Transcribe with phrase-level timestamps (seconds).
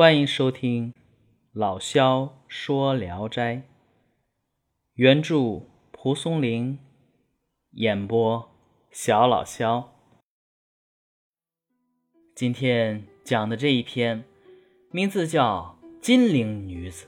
[0.00, 0.94] 欢迎收听
[1.52, 3.64] 老萧说聊斋，
[4.94, 6.78] 原著蒲松龄，
[7.72, 8.50] 演播
[8.90, 9.92] 小老萧。
[12.34, 14.24] 今天讲的这一篇，
[14.90, 17.06] 名字叫《金陵女子》。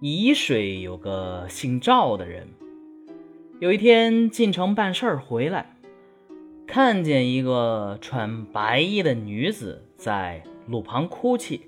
[0.00, 2.46] 沂水有个姓赵的人，
[3.58, 5.76] 有一天进城办事儿回来，
[6.68, 11.62] 看见一个穿白衣的女子在路旁哭泣，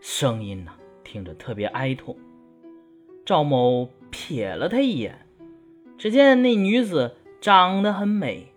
[0.00, 0.72] 声音呢
[1.04, 2.16] 听着特别哀痛。
[3.24, 5.26] 赵某瞥了她一眼，
[5.98, 8.48] 只见那女子长得很美，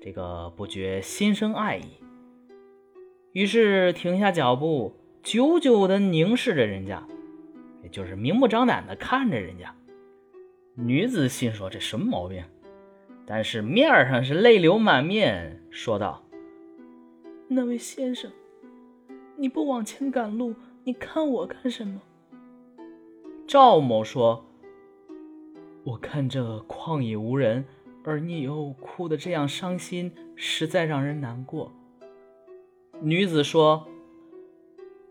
[0.00, 1.84] 这个不觉心生爱意，
[3.32, 7.06] 于是停下脚步，久久地凝视着人家。
[7.82, 9.72] 也就是明目张胆的看着人家，
[10.74, 12.44] 女子心说这什么毛病？
[13.24, 16.24] 但是面上是泪流满面，说道
[17.46, 18.30] ：“那位先生，
[19.36, 20.54] 你不往前赶路，
[20.84, 22.00] 你看我干什么？”
[23.46, 24.44] 赵某说
[25.84, 27.64] ：“我看这旷野无人，
[28.02, 31.72] 而你又哭得这样伤心，实在让人难过。”
[33.00, 33.86] 女子说：“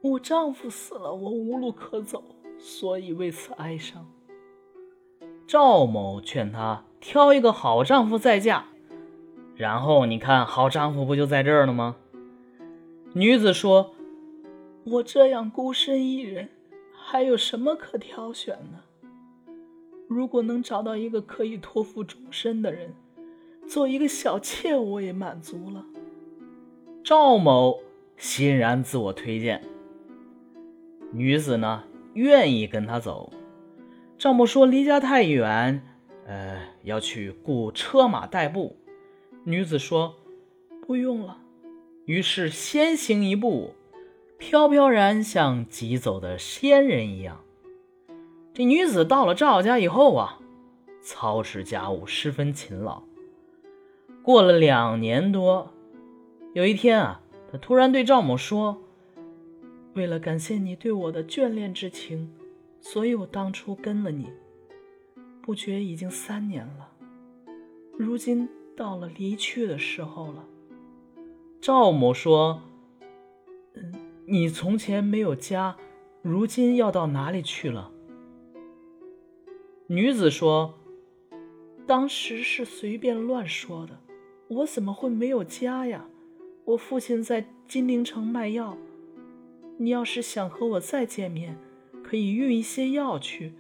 [0.02, 2.23] 我丈夫死了，我无路可走。”
[2.58, 4.05] 所以为此哀伤。
[5.45, 8.66] 赵某劝她挑一个好丈夫再嫁，
[9.55, 11.97] 然后你看好丈夫不就在这儿了吗？
[13.14, 13.92] 女子说
[14.88, 16.47] ：“我这样孤身一人，
[16.94, 18.80] 还有什么可挑选呢？
[20.08, 22.94] 如果能找到一个可以托付终身的人，
[23.67, 25.83] 做一个小妾，我也满足了。”
[27.03, 27.80] 赵某
[28.16, 29.64] 欣然自我推荐。
[31.11, 31.83] 女子呢？
[32.14, 33.33] 愿意跟他走，
[34.17, 35.81] 赵某说离家太远，
[36.27, 38.77] 呃，要去雇车马代步。
[39.44, 40.16] 女子说
[40.86, 41.39] 不用了，
[42.05, 43.73] 于是先行一步，
[44.38, 47.41] 飘飘然像疾走的仙人一样。
[48.53, 50.39] 这女子到了赵家以后啊，
[51.02, 53.04] 操持家务十分勤劳。
[54.23, 55.71] 过了两年多，
[56.54, 57.21] 有一天啊，
[57.52, 58.82] 她突然对赵某说。
[59.93, 62.30] 为了感谢你对我的眷恋之情，
[62.82, 64.30] 所以我当初跟了你。
[65.42, 66.89] 不觉已经三年了，
[67.98, 70.43] 如今到了离去的时候了。
[71.61, 72.61] 赵某说：“，
[74.27, 75.75] 你从前没有家，
[76.21, 77.91] 如今要到哪里去了？”
[79.87, 80.73] 女子说
[81.86, 83.99] ：“当时是随便乱说的，
[84.47, 86.08] 我怎么会没有家呀？
[86.64, 88.77] 我父亲在金陵城卖药。”
[89.77, 91.58] 你要是想和我再见面，
[92.02, 93.53] 可以运一些药去，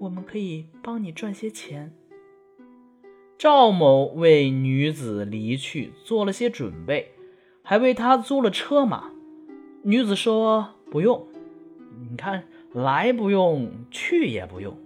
[0.00, 1.94] 我们可以帮你赚些钱。
[3.36, 7.12] 赵某为女子离去做了些准备，
[7.62, 9.12] 还为她租了车马。
[9.82, 11.26] 女子说：“不用，
[12.10, 14.76] 你看来不用，去也不用。”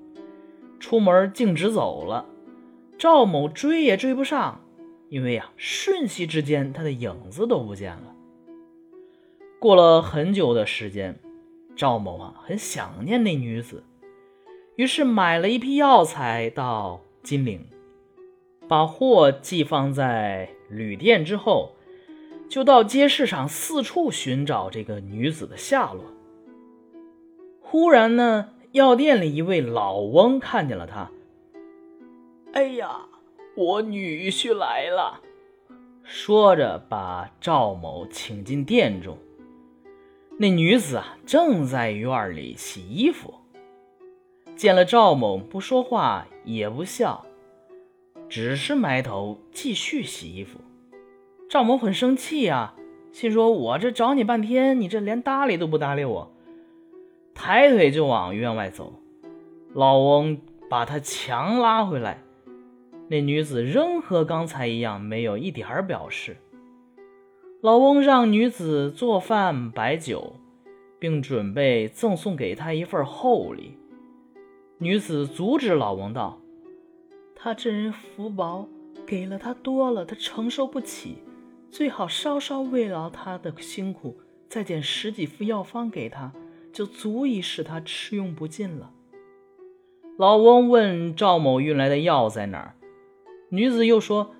[0.78, 2.26] 出门径直走了。
[2.98, 4.60] 赵某追也追不上，
[5.08, 8.14] 因为呀，瞬息之间他的影子都不见了。
[9.58, 11.18] 过了很久的时间，
[11.74, 13.82] 赵某啊很想念那女子，
[14.76, 17.64] 于是买了一批药材到金陵，
[18.68, 21.72] 把货寄放在旅店之后，
[22.52, 26.04] 就到街市上四处寻找这个女子的下落。
[27.62, 31.10] 忽然呢，药店里一位老翁看见了他，
[32.52, 33.06] 哎呀，
[33.56, 35.22] 我女婿来了，
[36.02, 39.16] 说着把赵某请进店中。
[40.38, 43.32] 那女子啊，正在院里洗衣服，
[44.54, 47.24] 见了赵某，不说话也不笑，
[48.28, 50.60] 只是埋头继续洗衣服。
[51.52, 52.74] 赵某很生气啊，
[53.12, 56.32] 心说：“我这找你半天，你这连搭理都不搭理我。”
[57.36, 58.94] 抬腿就往院外走，
[59.74, 60.38] 老翁
[60.70, 62.22] 把他强拉回来。
[63.08, 66.38] 那女子仍和刚才一样，没有一点儿表示。
[67.60, 70.36] 老翁让女子做饭摆酒，
[70.98, 73.76] 并准备赠送给她一份厚礼。
[74.78, 76.40] 女子阻止老翁道
[77.36, 78.66] ：“他这人福薄，
[79.06, 81.18] 给了他多了，他承受不起。
[81.72, 86.32] 最好稍稍慰劳他的辛苦，再捡十几副药方给他，
[86.70, 88.92] 就足以使他吃用不尽了。”
[90.18, 92.74] 老翁问赵某运来的药在哪儿，
[93.48, 94.34] 女子又说：“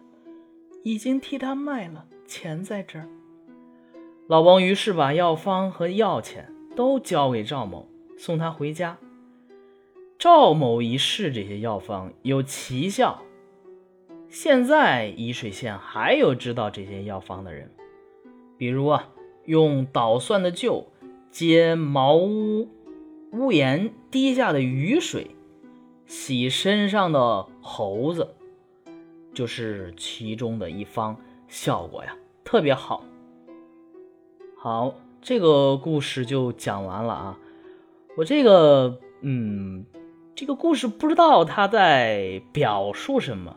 [0.84, 3.08] 已经替他卖了。”钱在这儿。
[4.26, 8.99] 老翁于是把药方和药钱都交给赵某，送他回家。
[10.19, 13.23] 赵某一试这些药方有奇效，
[14.32, 17.70] 现在沂水县还有知道这些药方的人，
[18.56, 19.11] 比如啊，
[19.44, 20.87] 用捣蒜的臼
[21.31, 22.67] 接茅屋
[23.32, 25.37] 屋檐滴下的雨水，
[26.06, 28.34] 洗身上的猴子，
[29.34, 31.14] 就是其中的一方，
[31.46, 33.05] 效果呀特别好。
[34.56, 37.38] 好，这个故事就讲完了啊。
[38.17, 39.84] 我这个，嗯，
[40.34, 43.56] 这个故事不知道他在表述什么，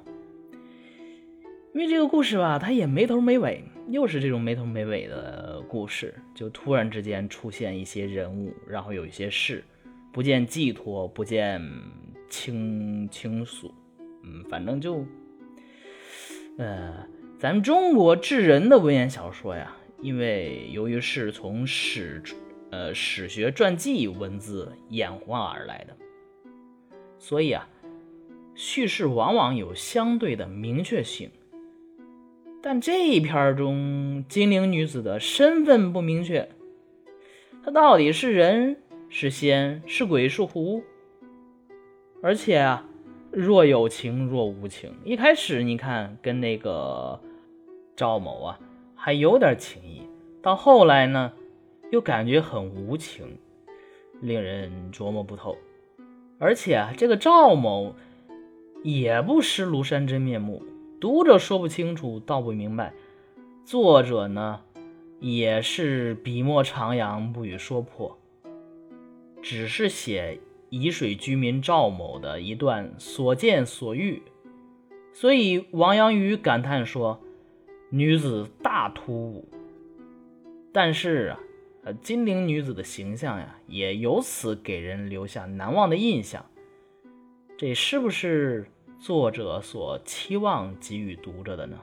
[1.75, 9.61] 因为这个故事吧，它也没头没尾，又是这种没头没尾的故事，就突然之间出现一些人物，然后有一些事，
[10.13, 11.61] 不见寄托，不见
[12.29, 13.75] 倾倾诉，
[14.23, 15.05] 嗯，反正就，
[16.57, 17.05] 呃，
[17.37, 22.23] 咱们中国智人的文言小说呀，因为由于是从史。
[22.71, 25.95] 呃，史学传记文字演化而来的，
[27.19, 27.65] 所以啊，
[28.53, 31.29] 叙事往往有相对的明确性。
[32.67, 36.49] 但这一篇中，精灵女子的身份不明确，
[37.63, 38.77] 她到底是人
[39.07, 40.81] 是仙是鬼是狐？
[42.23, 42.83] 而且啊，
[43.29, 44.91] 若有情若无情。
[45.03, 47.21] 一开始你看跟那个
[47.95, 48.59] 赵某啊
[48.95, 50.01] 还有点情谊，
[50.41, 51.33] 到后来呢？
[51.91, 53.37] 又感觉很无情，
[54.21, 55.55] 令人琢磨不透。
[56.39, 57.93] 而且啊，这个赵某
[58.81, 60.63] 也不识庐山真面目，
[60.99, 62.93] 读者说不清楚，道不明白。
[63.63, 64.61] 作者呢，
[65.19, 68.17] 也是笔墨徜徉，不予说破，
[69.41, 70.39] 只是写
[70.69, 74.21] 沂水居民赵某的一段所见所遇。
[75.13, 77.19] 所以王阳宇感叹说
[77.89, 79.47] ：“女子大突兀。”
[80.71, 81.39] 但是啊。
[81.87, 86.43] 呃，金陵女子的形象呀，也由此给人留下难忘的印象。
[87.59, 88.65] 这是不是
[88.99, 91.81] 作者所期望给予读者的呢？